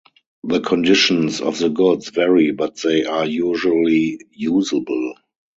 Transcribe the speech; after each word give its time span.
The 0.45 0.61
conditions 0.61 1.41
of 1.41 1.59
the 1.59 1.69
goods 1.69 2.09
vary, 2.09 2.49
but 2.53 2.75
they 2.81 3.05
are 3.05 3.27
usually 3.27 4.19
usable. 4.31 5.13